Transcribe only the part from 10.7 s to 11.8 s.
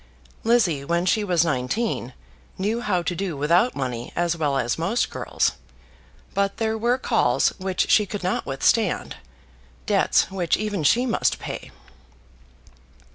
she must pay.